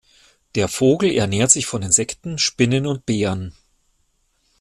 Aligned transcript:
Der 0.55 0.67
Vogel 0.67 1.11
ernährt 1.11 1.51
sich 1.51 1.67
von 1.67 1.83
Insekten, 1.83 2.39
Spinnen 2.39 2.87
und 2.87 3.05
Beeren. 3.05 3.53